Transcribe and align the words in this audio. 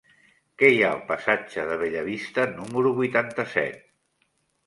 Què 0.61 0.69
hi 0.75 0.79
ha 0.83 0.87
al 0.93 1.01
passatge 1.09 1.65
de 1.71 1.75
Bellavista 1.81 2.45
número 2.53 2.93
vuitanta-set? 3.01 3.85